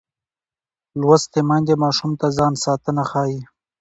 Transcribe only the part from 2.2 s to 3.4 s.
د ځان ساتنه ښيي.